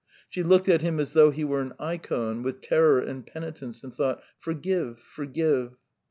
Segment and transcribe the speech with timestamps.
[0.29, 3.93] She looked at him as though he were an ikon, with terror and penitence, and
[3.93, 5.77] thought: "Forgive, forgive."